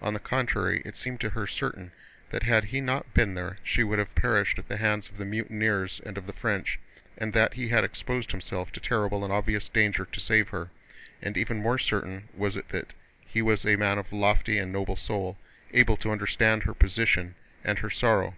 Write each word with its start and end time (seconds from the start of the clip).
On 0.00 0.14
the 0.14 0.20
contrary, 0.20 0.80
it 0.86 0.96
seemed 0.96 1.20
to 1.20 1.28
her 1.28 1.46
certain 1.46 1.92
that 2.30 2.44
had 2.44 2.64
he 2.64 2.80
not 2.80 3.12
been 3.12 3.34
there 3.34 3.58
she 3.62 3.82
would 3.84 3.98
have 3.98 4.14
perished 4.14 4.58
at 4.58 4.68
the 4.68 4.78
hands 4.78 5.10
of 5.10 5.18
the 5.18 5.26
mutineers 5.26 6.00
and 6.06 6.16
of 6.16 6.26
the 6.26 6.32
French, 6.32 6.78
and 7.18 7.34
that 7.34 7.52
he 7.52 7.68
had 7.68 7.84
exposed 7.84 8.30
himself 8.30 8.72
to 8.72 8.80
terrible 8.80 9.22
and 9.22 9.30
obvious 9.34 9.68
danger 9.68 10.06
to 10.06 10.18
save 10.18 10.48
her, 10.48 10.70
and 11.20 11.36
even 11.36 11.58
more 11.60 11.76
certain 11.76 12.30
was 12.34 12.56
it 12.56 12.70
that 12.70 12.94
he 13.26 13.42
was 13.42 13.66
a 13.66 13.76
man 13.76 13.98
of 13.98 14.14
lofty 14.14 14.56
and 14.56 14.72
noble 14.72 14.96
soul, 14.96 15.36
able 15.74 15.98
to 15.98 16.10
understand 16.10 16.62
her 16.62 16.72
position 16.72 17.34
and 17.62 17.80
her 17.80 17.90
sorrow. 17.90 18.34